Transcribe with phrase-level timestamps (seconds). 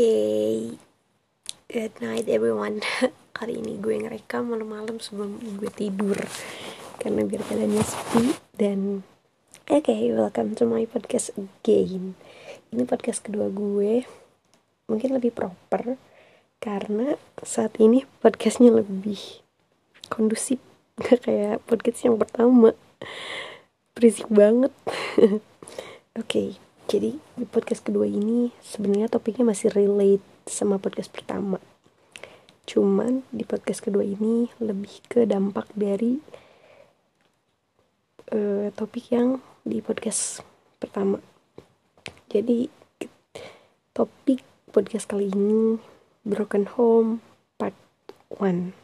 [0.00, 0.80] okay.
[1.68, 2.80] good night everyone.
[3.36, 6.16] Kali ini gue ngerekam malam-malam sebelum gue tidur
[6.96, 8.24] karena biar keadaannya sepi
[8.56, 9.04] dan
[9.68, 12.16] oke okay, welcome to my podcast again.
[12.72, 14.08] Ini podcast kedua gue,
[14.88, 16.00] mungkin lebih proper
[16.64, 19.20] karena saat ini podcastnya lebih
[20.08, 20.64] kondusif
[20.96, 22.72] gak kayak podcast yang pertama
[23.92, 24.72] berisik banget.
[25.20, 25.40] oke.
[26.24, 31.62] okay jadi di podcast kedua ini sebenarnya topiknya masih relate sama podcast pertama.
[32.66, 36.18] Cuman di podcast kedua ini lebih ke dampak dari
[38.34, 40.42] uh, topik yang di podcast
[40.82, 41.22] pertama.
[42.26, 42.66] Jadi
[43.94, 44.42] topik
[44.74, 45.78] podcast kali ini
[46.26, 47.22] broken home
[47.54, 47.78] part
[48.34, 48.74] 1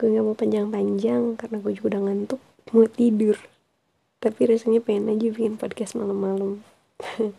[0.00, 2.40] gue gak mau panjang-panjang karena gue juga udah ngantuk
[2.72, 3.36] mau tidur
[4.20, 6.60] tapi rasanya pengen aja bikin podcast malam-malam.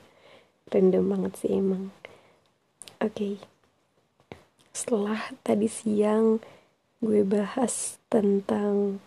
[0.74, 1.94] Random banget sih emang.
[3.02, 3.18] Oke.
[3.18, 3.36] Okay.
[4.72, 6.40] setelah tadi siang
[7.04, 9.04] gue bahas tentang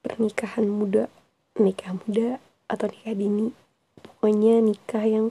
[0.00, 1.12] pernikahan muda
[1.58, 3.54] nikah muda atau nikah dini.
[4.02, 5.26] Pokoknya nikah yang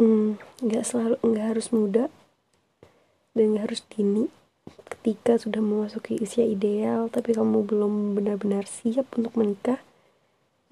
[0.00, 2.04] mm, nggak mm, selalu nggak harus muda
[3.36, 4.32] dan nggak harus dini.
[4.88, 9.82] Ketika sudah memasuki usia ideal tapi kamu belum benar-benar siap untuk menikah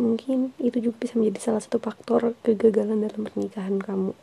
[0.01, 4.17] mungkin itu juga bisa menjadi salah satu faktor kegagalan dalam pernikahan kamu.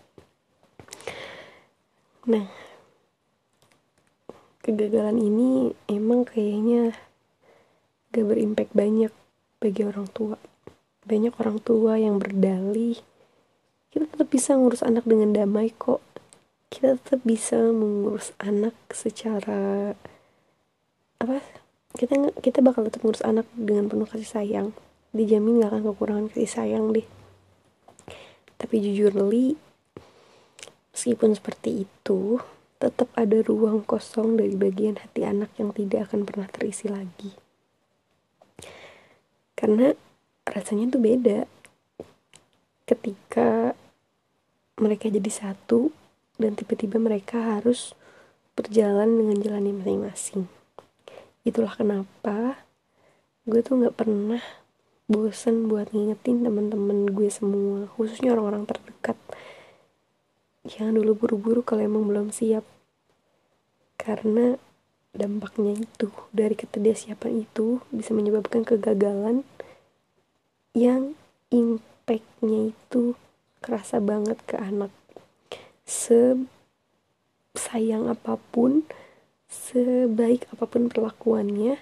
[2.25, 2.49] Nah
[4.65, 6.97] kegagalan ini emang kayaknya
[8.09, 9.13] gak berimpact banyak
[9.61, 10.41] bagi orang tua.
[11.07, 12.97] Banyak orang tua yang berdalih.
[13.93, 16.01] Kita tetap bisa ngurus anak dengan damai kok.
[16.67, 19.95] Kita tetap bisa mengurus anak secara
[21.23, 21.39] apa?
[21.95, 24.69] Kita kita bakal tetap mengurus anak dengan penuh kasih sayang
[25.15, 27.07] dijamin gak akan kekurangan kasih sayang deh.
[28.57, 29.53] Tapi jujur li
[30.95, 32.41] meskipun seperti itu
[32.77, 37.33] tetap ada ruang kosong dari bagian hati anak yang tidak akan pernah terisi lagi.
[39.57, 39.93] Karena
[40.45, 41.39] rasanya tuh beda.
[42.87, 43.75] Ketika
[44.77, 45.89] mereka jadi satu
[46.37, 47.97] dan tiba-tiba mereka harus
[48.53, 50.45] berjalan dengan jalannya masing-masing.
[51.41, 52.61] Itulah kenapa
[53.49, 54.41] gue tuh nggak pernah
[55.07, 59.15] bosen buat ngingetin teman-teman gue semua khususnya orang-orang terdekat
[60.67, 62.67] jangan dulu buru-buru kalau emang belum siap.
[63.95, 64.59] Karena
[65.15, 69.47] dampaknya itu dari ketidaksiapan itu bisa menyebabkan kegagalan
[70.77, 71.17] yang
[71.49, 73.17] impactnya itu
[73.63, 74.91] kerasa banget ke anak.
[77.57, 78.85] Sayang apa pun
[79.47, 81.79] sebaik apa pun perlakuannya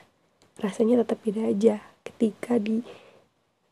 [0.62, 2.56] rasanya tetap beda aja ketika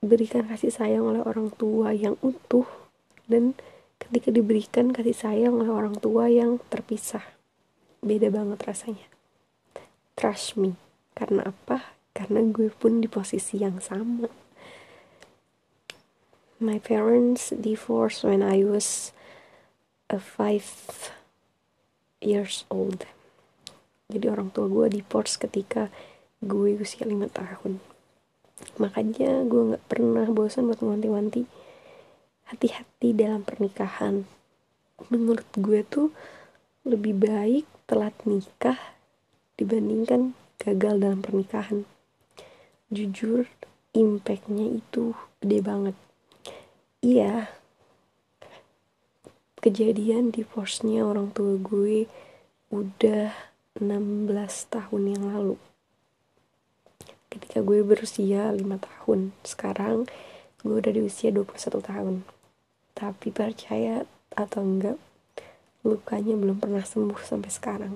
[0.04, 2.68] diberikan kasih sayang oleh orang tua yang utuh
[3.32, 3.56] dan
[3.96, 7.24] ketika diberikan kasih sayang oleh orang tua yang terpisah.
[8.04, 9.08] Beda banget rasanya.
[10.20, 10.76] Trust me.
[11.16, 11.96] Karena apa?
[12.12, 14.28] Karena gue pun di posisi yang sama.
[16.60, 19.16] My parents divorced when I was
[20.12, 20.68] a five
[22.20, 23.08] years old.
[24.12, 25.88] Jadi orang tua gue divorce ketika
[26.44, 27.93] gue usia lima tahun
[28.82, 31.46] makanya gue nggak pernah bosan buat ngewanti-wanti
[32.50, 34.28] hati-hati dalam pernikahan.
[35.10, 36.10] Menurut gue tuh
[36.84, 38.78] lebih baik telat nikah
[39.56, 41.88] dibandingkan gagal dalam pernikahan.
[42.94, 43.50] Jujur
[43.94, 45.96] impactnya itu gede banget.
[47.04, 47.52] Iya
[49.64, 52.04] kejadian divorce-nya orang tua gue
[52.68, 53.32] udah
[53.80, 54.28] 16
[54.68, 55.56] tahun yang lalu
[57.34, 60.06] ketika gue berusia 5 tahun sekarang
[60.62, 62.16] gue udah di usia 21 tahun.
[62.94, 64.06] Tapi percaya
[64.38, 65.02] atau enggak
[65.84, 67.94] lukanya belum pernah sembuh sampai sekarang.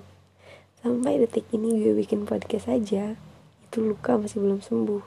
[0.82, 3.16] Sampai detik ini gue bikin podcast aja
[3.64, 5.04] itu luka masih belum sembuh.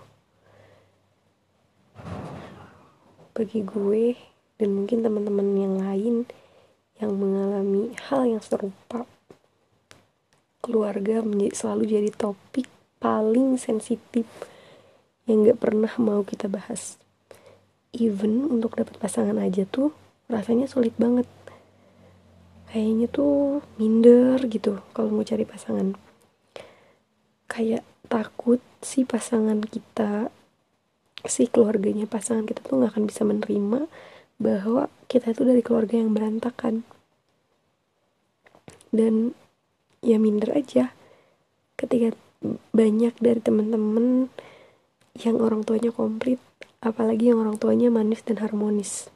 [3.37, 4.05] Bagi gue
[4.57, 6.17] dan mungkin teman-teman yang lain
[7.01, 9.09] yang mengalami hal yang serupa
[10.61, 11.25] keluarga
[11.57, 14.29] selalu jadi topik paling sensitif
[15.25, 17.01] yang gak pernah mau kita bahas.
[17.97, 19.91] Even untuk dapat pasangan aja tuh
[20.31, 21.27] rasanya sulit banget.
[22.71, 25.99] Kayaknya tuh minder gitu kalau mau cari pasangan.
[27.51, 30.31] Kayak takut si pasangan kita
[31.27, 33.91] si keluarganya pasangan kita tuh gak akan bisa menerima
[34.41, 36.85] bahwa kita itu dari keluarga yang berantakan.
[38.91, 39.37] Dan
[40.01, 40.97] ya minder aja
[41.77, 42.17] ketika
[42.73, 44.33] banyak dari teman-teman
[45.21, 46.41] yang orang tuanya komplit
[46.81, 49.13] apalagi yang orang tuanya manis dan harmonis.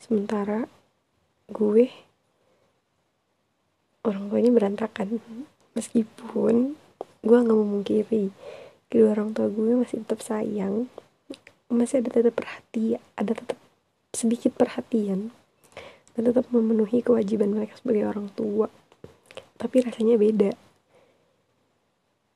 [0.00, 0.64] Sementara
[1.52, 1.92] gue
[4.02, 5.20] orang tuanya berantakan.
[5.72, 6.76] Meskipun
[7.22, 8.34] gue nggak memungkiri
[8.92, 10.90] kedua orang tua gue masih tetap sayang
[11.72, 13.56] masih ada tetap perhatian ada tetap
[14.12, 15.32] sedikit perhatian
[16.12, 18.68] dan tetap memenuhi kewajiban mereka sebagai orang tua.
[19.56, 20.52] Tapi rasanya beda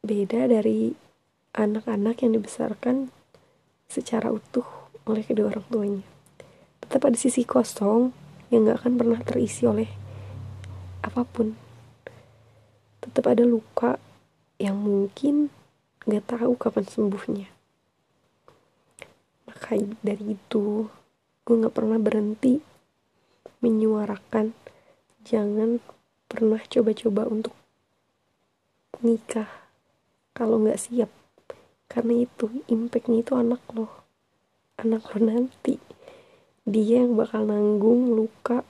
[0.07, 0.95] beda dari
[1.59, 3.11] anak-anak yang dibesarkan
[3.91, 4.65] secara utuh
[5.11, 6.07] oleh kedua orang tuanya.
[6.79, 8.15] Tetap ada sisi kosong
[8.55, 9.91] yang gak akan pernah terisi oleh
[11.03, 11.59] apa pun.
[13.03, 13.99] Tetap ada luka
[14.63, 15.51] yang mungkin
[16.07, 17.49] gak tahu kapan sembuhnya.
[19.51, 19.75] Maka
[20.07, 20.87] dari itu
[21.43, 22.63] gue gak pernah berhenti
[23.59, 24.55] menyuarakan
[25.27, 25.83] jangan
[26.31, 27.55] pernah coba-coba untuk
[29.03, 29.66] nikah
[30.37, 31.09] kalau nggak siap
[31.89, 34.07] karena itu impactnya itu anak lo
[34.77, 35.81] anak lo nanti.
[36.69, 38.61] Dia yang bakal nanggung luka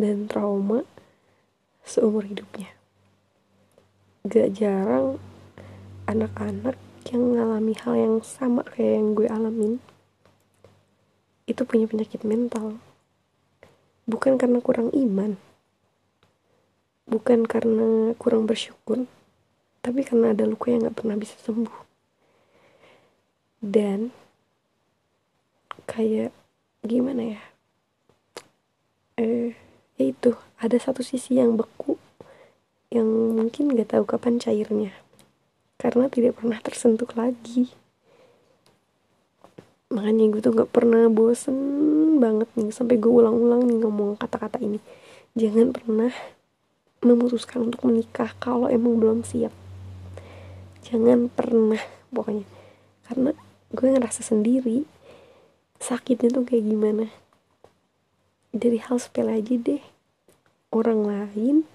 [0.00, 0.88] dan trauma
[1.84, 2.72] seumur hidupnya.
[4.24, 5.20] Gak jarang
[6.08, 6.80] anak-anak
[7.12, 9.74] yang mengalami hal yang sama kayak yang gue alamin
[11.46, 12.80] itu punya penyakit mental.
[14.08, 15.36] Bukan karena kurang iman.
[17.06, 19.06] Bukan karena kurang bersyukur
[19.86, 21.78] tapi karena ada luka yang gak pernah bisa sembuh.
[23.62, 24.10] Dan
[25.86, 26.34] kayak
[26.82, 27.42] gimana ya?
[29.14, 29.54] Eh
[29.94, 31.94] ya itu ada satu sisi yang beku
[32.90, 33.06] yang
[33.38, 34.90] mungkin gak tahu kapan cairnya.
[35.78, 37.70] Karena tidak pernah tersentuh lagi.
[39.94, 41.54] Makanya gue tuh gak pernah bosen
[42.18, 44.82] banget nih sampai gue ulang-ulang nih ngomong kata-kata ini.
[45.38, 46.10] Jangan pernah
[47.06, 49.54] memutuskan untuk menikah kalau emang belum siap
[50.86, 51.82] jangan pernah
[52.14, 52.46] pokoknya.
[53.06, 53.30] Karena
[53.74, 54.86] gue ngerasa sendiri
[55.82, 57.06] sakitnya tuh kayak gimana.
[58.54, 59.82] Dari hal sepele aja deh.
[60.70, 61.66] Orang lain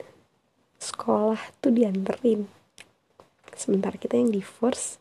[0.80, 2.48] sekolah tuh dianterin.
[3.54, 4.98] Sementara kita yang divorce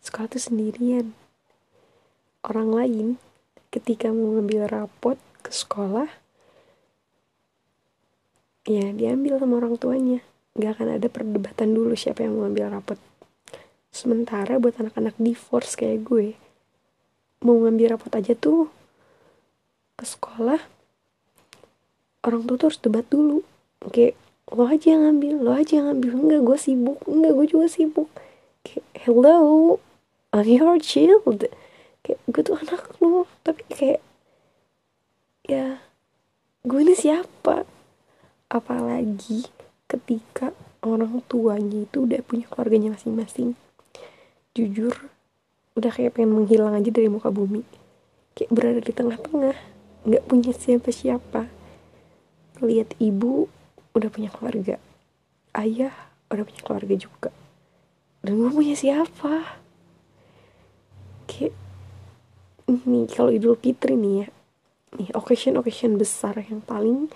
[0.00, 1.12] sekolah tuh sendirian.
[2.46, 3.20] Orang lain
[3.68, 6.08] ketika mau ngambil rapot ke sekolah
[8.64, 10.20] ya diambil sama orang tuanya.
[10.58, 12.98] Gak akan ada perdebatan dulu siapa yang mau ngambil rapot
[13.98, 16.38] sementara buat anak-anak divorce kayak gue
[17.42, 18.70] mau ngambil rapot aja tuh
[19.98, 20.62] ke sekolah
[22.26, 23.42] orang tua tuh harus debat dulu.
[23.88, 24.14] Kayak
[24.52, 26.10] lo aja yang ngambil lo aja yang ngambil.
[26.14, 26.98] Enggak gue sibuk.
[27.06, 28.08] Enggak gue juga sibuk.
[28.62, 29.36] Kayak hello
[30.34, 31.48] I'm your child.
[32.04, 34.00] Kayak gue tuh anak lu tapi kayak
[35.46, 35.80] ya
[36.62, 37.64] gue ini siapa?
[38.48, 39.48] Apalagi
[39.88, 40.52] ketika
[40.84, 43.56] orang tuanya itu udah punya keluarganya masing-masing
[44.58, 44.94] jujur
[45.78, 47.62] udah kayak pengen menghilang aja dari muka bumi.
[48.34, 49.56] Kayak berada di tengah-tengah
[50.02, 51.46] nggak punya siapa-siapa.
[52.58, 53.46] Lihat ibu
[53.94, 54.82] udah punya keluarga.
[55.54, 55.94] Ayah
[56.34, 57.30] udah punya keluarga juga.
[58.18, 59.62] Dan gue punya siapa?
[61.30, 61.54] Kayak
[62.66, 64.28] nih kalau Idul Fitri nih ya.
[64.98, 67.06] Nih occasion occasion besar yang paling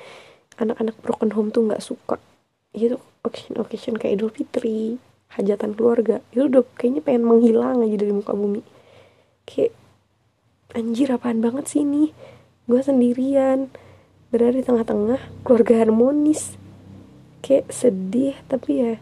[0.62, 2.22] anak-anak broken home tuh nggak suka.
[2.70, 5.02] Itu occasion occasion kayak Idul Fitri
[5.36, 6.20] hajatan keluarga.
[6.32, 8.60] Itu udah kayaknya pengen menghilang aja dari muka bumi.
[9.48, 9.72] Kayak
[10.76, 12.12] anjir apaan banget sih ini?
[12.68, 13.72] Gue sendirian
[14.32, 16.56] berada di tengah-tengah keluarga harmonis.
[17.40, 18.94] Kayak sedih tapi ya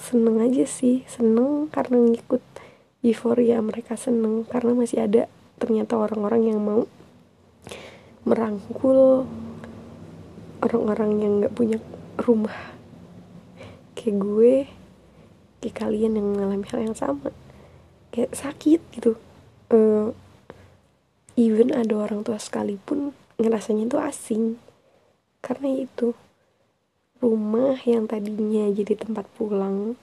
[0.00, 1.04] seneng aja sih.
[1.04, 2.42] Seneng karena ngikut
[3.04, 6.82] euforia mereka seneng karena masih ada ternyata orang-orang yang mau
[8.26, 9.24] merangkul
[10.60, 11.78] orang-orang yang nggak punya
[12.18, 12.74] rumah.
[13.94, 14.54] Kayak gue
[15.60, 17.30] kayak kalian yang mengalami hal yang sama.
[18.14, 19.18] Kayak sakit gitu.
[19.68, 20.16] Uh,
[21.36, 24.44] even ada orang tua sekalipun ngerasanya itu asing.
[25.44, 26.14] Karena itu
[27.18, 29.98] rumah yang tadinya jadi tempat pulang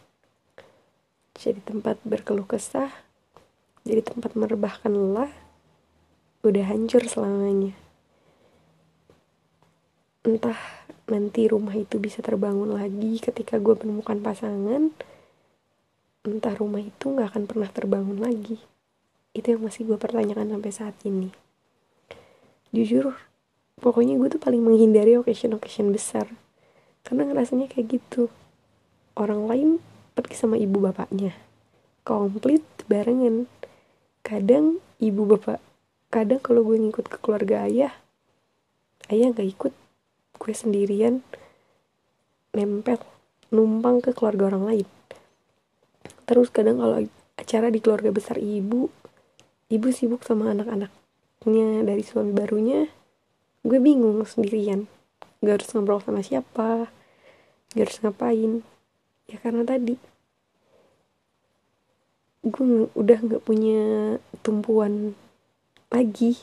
[1.35, 2.91] jadi tempat berkeluh kesah
[3.87, 5.31] jadi tempat merebahkan lelah
[6.45, 7.73] udah hancur selamanya.
[10.25, 10.57] Entah
[11.05, 14.89] nanti rumah itu bisa terbangun lagi ketika gue menemukan pasangan
[16.27, 18.57] entah rumah itu gak akan pernah terbangun lagi.
[19.35, 21.29] Itu yang masih gue pertanyakan sampai saat ini.
[22.73, 23.13] Jujur
[23.77, 26.25] pokoknya gue tuh paling menghindari occasion-occasion besar.
[27.05, 28.33] Karena ngerasanya kayak gitu.
[29.13, 29.83] Orang lain
[30.17, 31.35] pergi sama ibu bapaknya.
[32.01, 33.45] Komplit barengan.
[34.25, 35.61] Kadang ibu bapak
[36.15, 37.91] kadang kalau gue ngikut ke keluarga ayah
[39.11, 39.73] ayah nggak ikut.
[40.39, 41.21] Gue sendirian
[42.55, 43.03] nempel
[43.51, 44.87] numpang ke keluarga orang lain
[46.25, 47.05] terus kadang kalau
[47.37, 48.89] acara di keluarga besar ibu
[49.69, 52.89] ibu sibuk sama anak-anaknya dari suami barunya
[53.65, 54.85] gue bingung sendirian.
[55.41, 56.89] Gak harus ngobrol sama siapa
[57.73, 58.61] gak harus ngapain.
[59.25, 59.97] Ya karena tadi
[62.45, 63.81] gue udah nggak punya
[64.45, 65.17] tumpuan
[65.89, 66.37] lagi.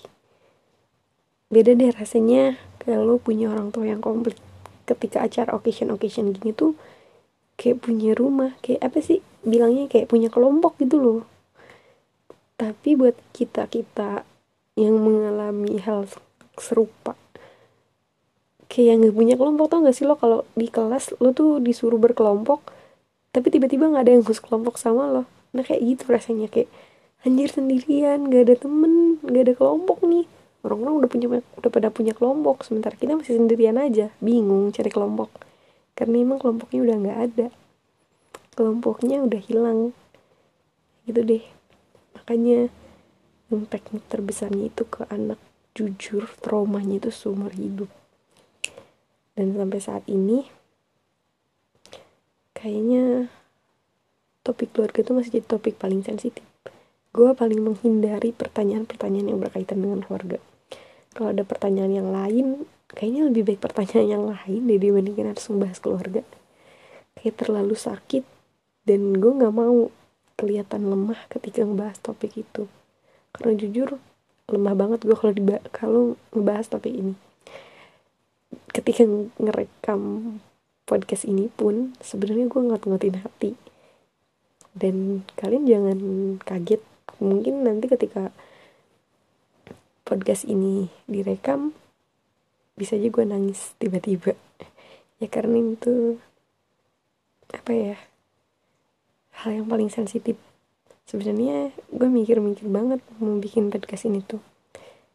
[1.46, 4.34] Beda deh rasanya kalau punya orang tua yang komplit.
[4.82, 6.74] Ketika acara occasion occasion gini tuh
[7.54, 11.20] kayak punya rumah kayak apa sih bilangnya kayak punya kelompok gitu loh.
[12.58, 14.22] Tapi buat kita kita
[14.78, 16.08] yang mengalami hal
[16.56, 17.18] serupa
[18.72, 20.16] kayak nggak punya kelompok tau gak sih lo?
[20.16, 22.72] Kalau di kelas lo tuh disuruh berkelompok
[23.32, 25.22] tapi tiba-tiba nggak ada yang khusus kelompok sama lo.
[25.52, 26.72] Nah kayak gitu rasanya kayak
[27.28, 30.24] anjir sendirian gak ada temen gak ada kelompok nih.
[30.64, 35.28] Orang-orang udah punya udah pada punya kelompok sementara kita masih sendirian aja bingung cari kelompok.
[35.92, 37.46] Karena emang kelompoknya udah nggak ada
[38.52, 39.96] kelompoknya udah hilang.
[41.08, 41.44] Gitu deh.
[42.16, 42.68] Makanya
[43.52, 45.40] impact terbesarnya itu ke anak
[45.72, 47.88] jujur traumanya itu seumur hidup.
[49.32, 50.44] Dan sampai saat ini
[52.52, 53.32] kayaknya
[54.44, 56.44] topik keluarga itu masih jadi topik paling sensitif.
[57.12, 60.40] Gue paling menghindari pertanyaan-pertanyaan yang berkaitan dengan keluarga.
[61.12, 65.78] Kalau ada pertanyaan yang lain kayaknya lebih baik pertanyaan yang lain deh dibandingkan harus membahas
[65.80, 66.22] keluarga.
[67.16, 68.24] Kayak terlalu sakit
[68.82, 69.90] dan gue nggak mau
[70.34, 72.66] kelihatan lemah ketika ngebahas topik itu.
[73.30, 74.02] Karena jujur
[74.50, 75.34] lemah banget gue kalau
[75.70, 76.02] kalau
[76.34, 77.14] ngebahas topik ini.
[78.74, 79.06] Ketika
[79.38, 80.00] ngerekam
[80.82, 83.50] podcast ini pun sebenarnya gue ngat-ngatin hati.
[84.74, 85.98] Dan kalian jangan
[86.42, 86.82] kaget.
[87.22, 88.34] Mungkin nanti ketika
[90.02, 91.70] podcast ini direkam
[92.74, 94.34] bisa aja gue nangis tiba-tiba.
[95.22, 96.18] Ya karena itu
[97.52, 97.96] apa ya
[99.42, 100.38] hal yang paling sensitif.
[101.02, 104.38] Sebenarnya gue mikir-mikir banget mau bikin podcast ini tuh.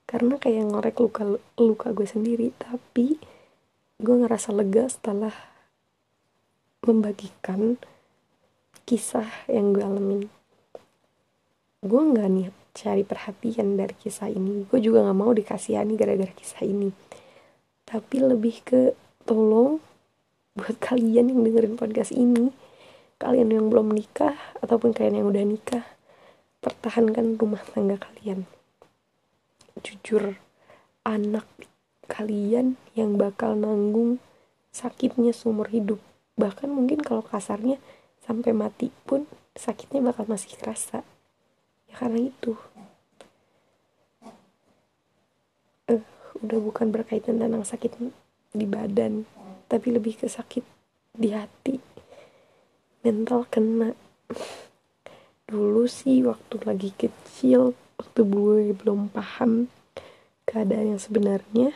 [0.04, 1.24] Karena kayak ngorek luka
[1.56, 3.20] luka gue sendiri tapi
[3.98, 5.32] gue ngerasa lega setelah
[6.84, 7.80] membagikan
[8.84, 10.22] kisah yang gue alamin.
[11.80, 14.68] Gue nggak niat cari perhatian dari kisah ini.
[14.68, 16.92] Gue juga nggak mau dikasihani gara-gara kisah ini.
[17.88, 18.92] Tapi lebih ke
[19.24, 19.80] tolong
[20.52, 22.67] buat kalian yang dengerin podcast ini
[23.18, 25.86] kalian yang belum nikah ataupun kalian yang udah nikah
[26.62, 28.46] pertahankan rumah tangga kalian.
[29.82, 30.38] Jujur
[31.02, 31.46] anak
[32.06, 34.22] kalian yang bakal nanggung
[34.70, 36.02] sakitnya seumur hidup.
[36.38, 37.82] Bahkan mungkin kalau kasarnya
[38.22, 39.26] sampai mati pun
[39.58, 41.02] sakitnya bakal masih kerasa.
[41.90, 42.54] Ya karena itu.
[45.90, 46.04] Uh,
[46.44, 47.98] udah bukan berkaitan tentang sakit
[48.54, 49.24] di badan
[49.68, 50.64] tapi lebih ke sakit
[51.16, 51.97] di hati
[53.02, 53.94] mental kena.
[55.48, 59.72] Dulu sih waktu lagi kecil waktu gue belum paham
[60.44, 61.74] keadaan yang sebenarnya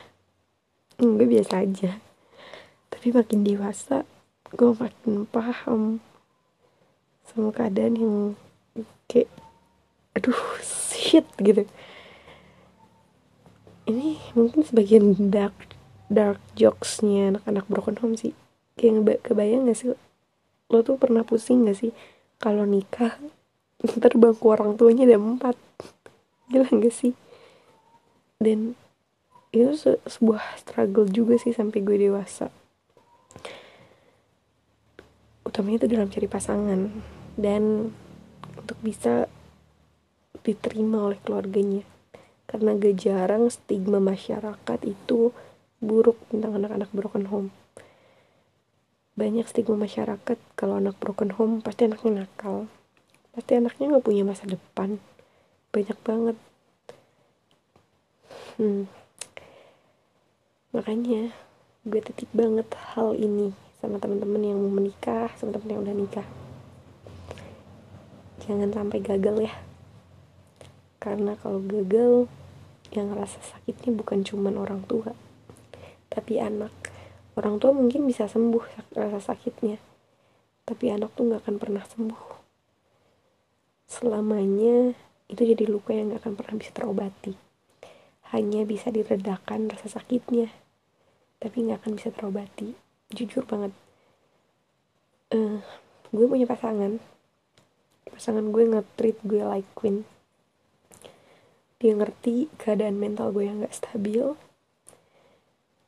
[1.01, 1.91] enggak biasa aja.
[2.91, 4.05] Tapi makin dewasa
[4.51, 6.03] gue makin paham
[7.23, 8.15] sama keadaan yang
[9.07, 9.31] kayak
[10.13, 11.63] aduh shit gitu.
[13.87, 15.55] Ini mungkin sebagian dark
[16.11, 18.35] dark jokesnya anak-anak broken home sih.
[18.75, 19.95] Kayak kebayang gak sih
[20.71, 21.91] lo tuh pernah pusing gak sih?
[22.39, 23.19] Kalau nikah
[23.99, 25.59] ntar bangku orang tuanya ada empat.
[26.47, 27.13] Gila gak sih?
[28.39, 28.79] Dan
[29.51, 32.47] itu se sebuah struggle juga sih sampai gue dewasa.
[35.43, 36.79] Utamanya itu dalam cari pasangan.
[37.35, 37.91] Dan
[38.55, 39.27] untuk bisa
[40.41, 41.83] diterima oleh keluarganya.
[42.47, 45.35] Karena gak jarang stigma masyarakat itu
[45.83, 47.49] buruk tentang anak-anak broken home
[49.17, 52.71] banyak stigma masyarakat kalau anak broken home pasti anaknya nakal.
[53.31, 54.99] Pasti anaknya nggak punya masa depan.
[55.71, 56.37] Banyak banget.
[58.59, 58.85] Hmm.
[60.71, 61.35] makanya
[61.83, 62.63] gue titip banget
[62.95, 63.51] hal ini
[63.81, 66.27] sama teman-teman yang mau menikah sama teman yang udah nikah.
[68.47, 69.53] Jangan sampai gagal ya.
[71.01, 72.31] Karena kalau gagal
[72.91, 75.15] yang ngerasa sakitnya bukan cuman orang tua
[76.11, 76.75] tapi anak
[77.35, 79.79] orang tua mungkin bisa sembuh rasa sakitnya.
[80.67, 82.23] Tapi anak tuh nggak akan pernah sembuh.
[83.87, 84.95] Selamanya
[85.31, 87.33] itu jadi luka yang gak akan pernah bisa terobati.
[88.35, 90.51] Hanya bisa diredakan rasa sakitnya
[91.41, 92.77] tapi nggak akan bisa terobati.
[93.09, 93.73] Jujur banget.
[95.33, 95.57] Uh,
[96.13, 97.01] gue punya pasangan.
[98.05, 100.05] Pasangan gue nge-treat gue like queen.
[101.81, 104.37] Dia ngerti keadaan mental gue yang gak stabil.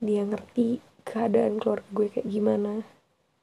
[0.01, 2.83] Dia ngerti keadaan keluarga gue kayak gimana.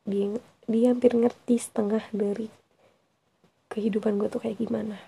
[0.08, 0.36] Dia
[0.66, 2.48] dia hampir ngerti setengah dari
[3.70, 4.98] kehidupan gue tuh kayak gimana.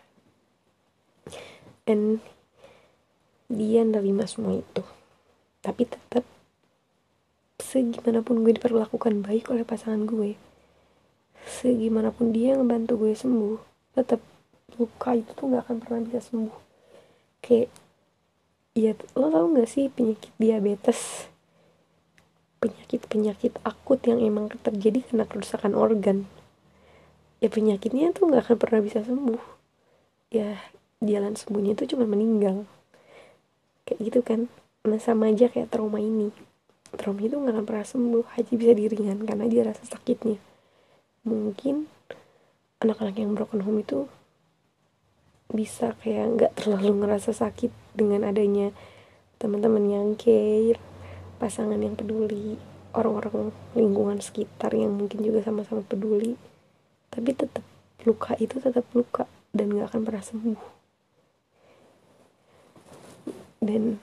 [1.89, 2.23] And
[3.51, 4.85] dia nerima semua itu.
[5.65, 6.25] Tapi tetap
[7.59, 10.37] segimanapun gue diperlakukan baik oleh pasangan gue
[11.47, 13.59] segimanapun dia ngebantu gue sembuh
[13.99, 14.21] tetap
[14.81, 16.59] luka itu tuh nggak akan pernah bisa sembuh.
[17.45, 17.69] Kayak
[18.73, 21.29] ya lo tau gak sih penyakit diabetes
[22.63, 26.31] penyakit-penyakit akut yang emang terjadi karena kerusakan organ.
[27.43, 29.43] Ya penyakitnya tuh nggak akan pernah bisa sembuh.
[30.31, 30.63] Ya
[31.03, 32.63] jalan sembuhnya itu cuma meninggal.
[33.83, 34.41] Kayak gitu kan.
[34.87, 36.31] Nah sama aja kayak trauma ini.
[36.95, 38.25] Trauma itu nggak akan pernah sembuh.
[38.39, 40.39] Hanya bisa diringan karena dia rasa sakitnya.
[41.27, 41.91] Mungkin
[42.79, 44.07] anak-anak yang broken home itu
[45.51, 48.71] bisa kayak nggak terlalu ngerasa sakit dengan adanya
[49.43, 50.92] teman-teman yang care
[51.43, 52.55] pasangan yang peduli
[52.95, 56.39] orang-orang lingkungan sekitar yang mungkin juga sama-sama peduli
[57.11, 57.67] tapi tetap
[58.07, 60.63] luka itu tetap luka dan nggak akan pernah sembuh.
[63.63, 64.01] Dan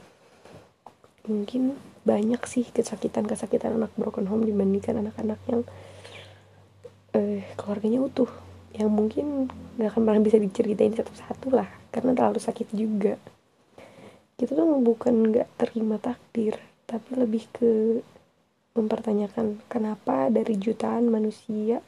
[1.25, 5.61] mungkin banyak sih kesakitan-kesakitan anak broken home dibandingkan anak-anak yang
[7.17, 8.29] eh, keluarganya utuh
[8.77, 13.17] yang mungkin nggak akan pernah bisa diceritain satu-satu lah karena terlalu sakit juga.
[14.39, 18.01] Kita tuh bukan nggak terima takdir tapi lebih ke
[18.73, 21.85] mempertanyakan kenapa dari jutaan manusia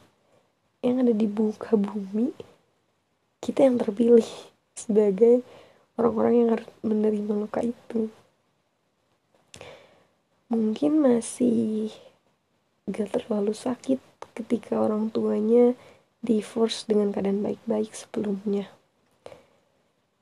[0.78, 2.30] yang ada di muka bumi
[3.42, 4.26] kita yang terpilih
[4.78, 5.42] sebagai
[5.98, 8.06] orang-orang yang harus menerima luka itu.
[10.46, 11.90] Mungkin masih
[12.86, 13.98] gak terlalu sakit
[14.38, 15.74] ketika orang tuanya
[16.22, 18.70] divorce dengan keadaan baik-baik sebelumnya.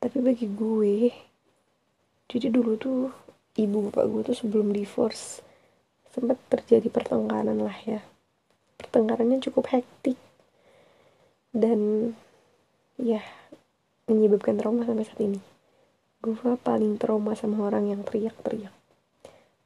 [0.00, 1.12] Tapi bagi gue
[2.30, 3.12] jadi dulu tuh
[3.58, 5.42] ibu bapak gue tuh sebelum divorce
[6.10, 8.02] sempat terjadi pertengkaran lah ya.
[8.78, 10.18] Pertengkarannya cukup hektik.
[11.50, 12.12] Dan
[12.94, 13.22] ya
[14.06, 15.40] menyebabkan trauma sampai saat ini.
[16.20, 18.74] Gue paling trauma sama orang yang teriak-teriak.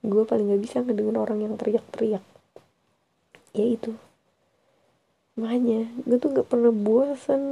[0.04, 2.24] Gue paling gak bisa ngedenger orang yang teriak-teriak.
[3.56, 3.96] Ya itu.
[5.34, 7.42] Makanya gue tuh gak pernah bosan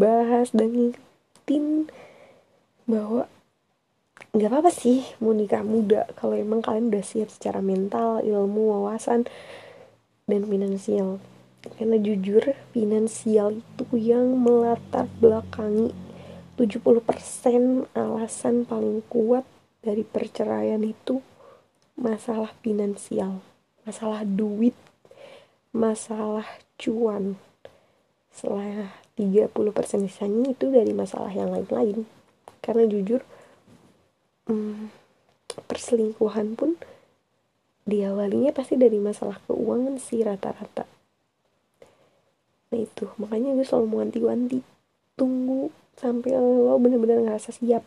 [0.00, 1.92] bahas dan ngingetin
[2.88, 3.28] bahwa
[4.36, 6.08] nggak apa-apa sih mau nikah muda.
[6.18, 9.24] Kalau emang kalian udah siap secara mental ilmu wawasan
[10.28, 11.20] dan finansial.
[11.76, 15.92] Karena jujur finansial itu yang melatar belakangi
[16.56, 19.46] 70% alasan paling kuat
[19.82, 21.22] dari perceraian itu
[21.98, 23.42] masalah finansial
[23.88, 24.76] masalah duit
[25.72, 26.44] masalah
[26.76, 27.40] cuan.
[28.28, 32.04] Setelah 30% sisanya itu dari masalah yang lain-lain.
[32.60, 33.24] Karena jujur
[34.48, 34.90] hmm,
[35.68, 36.80] perselingkuhan pun
[37.88, 40.84] diawalinya pasti dari masalah keuangan sih rata-rata.
[42.68, 43.08] Nah itu.
[43.16, 44.58] Makanya gue selalu wanti-wanti
[45.16, 47.84] tunggu sampai lo bener-bener ngerasa siap.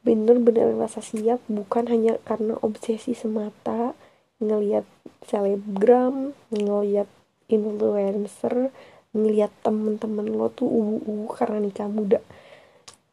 [0.00, 3.92] Bener-bener ngerasa siap bukan hanya karena obsesi semata
[4.40, 4.88] ngelihat
[5.28, 7.04] selebgram ngelihat
[7.52, 8.72] influencer
[9.12, 12.24] ngelihat temen-temen lo tuh ubu-ubu karena nikah muda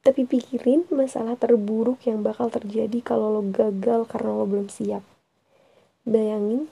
[0.08, 5.04] tapi pikirin masalah terburuk yang bakal terjadi kalau lo gagal karena lo belum siap.
[6.08, 6.72] Bayangin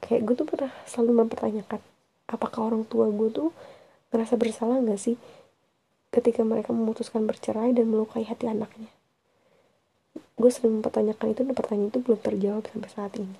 [0.00, 1.84] kayak gue tuh pernah selalu mempertanyakan
[2.32, 3.52] apakah orang tua gue tuh
[4.08, 5.20] ngerasa bersalah gak sih
[6.08, 8.88] ketika mereka memutuskan bercerai dan melukai hati anaknya?
[10.40, 13.36] Gue sering mempertanyakan itu dan pertanyaan itu belum terjawab sampai saat ini.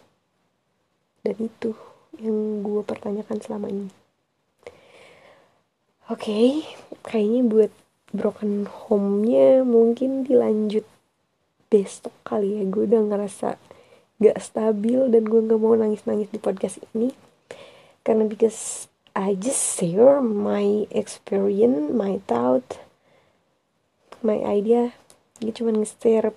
[1.25, 1.73] Dan itu
[2.21, 3.89] yang gue pertanyakan selama ini.
[6.13, 6.49] Oke okay,
[7.01, 7.73] kayaknya buat
[8.13, 10.85] broken home-nya mungkin dilanjut
[11.73, 12.63] besok kali ya.
[12.69, 13.57] Gue udah ngerasa
[14.21, 17.11] gak stabil dan gue gak mau nangis-nangis di podcast ini.
[18.05, 22.81] Karena because I just share my experience, my thought,
[24.21, 24.93] my idea.
[25.41, 26.31] Gue cuma nge-share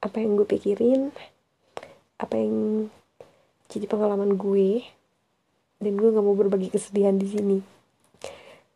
[0.00, 1.12] apa yang gue pikirin,
[2.16, 2.88] apa yang
[3.70, 4.82] jadi pengalaman gue
[5.80, 7.58] dan gue nggak mau berbagi kesedihan di sini.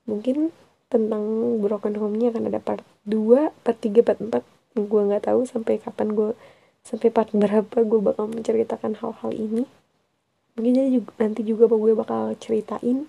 [0.05, 0.53] Mungkin
[0.93, 1.23] tentang
[1.61, 4.43] broken home-nya akan ada part 2, part 3, part 4
[4.75, 6.35] gue nggak tahu sampai kapan gue
[6.83, 9.65] sampai part berapa gue bakal menceritakan hal-hal ini.
[10.55, 13.09] Mungkin jadi juga, nanti juga gue bakal ceritain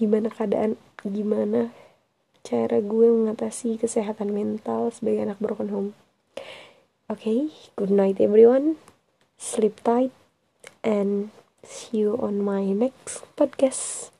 [0.00, 1.70] gimana keadaan gimana
[2.40, 5.90] cara gue mengatasi kesehatan mental sebagai anak broken home.
[7.10, 7.40] Oke okay,
[7.76, 8.80] good night everyone.
[9.36, 10.14] Sleep tight
[10.80, 14.19] and see you on my next podcast.